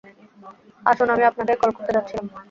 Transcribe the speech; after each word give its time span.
আসুন, 0.85 1.07
আমি 1.09 1.23
আপনাকেই 1.23 1.57
কল 1.61 1.71
করতে 1.77 1.91
যাচ্ছিলাম। 1.95 2.25